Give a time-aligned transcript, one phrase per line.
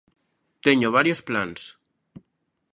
[0.65, 1.61] Teño varios plans.